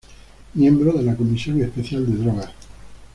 Miembro 0.55 0.93
de 0.93 1.03
la 1.03 1.15
Comisión 1.15 1.61
Especial 1.61 2.03
de 2.07 2.17
Drogas. 2.23 2.49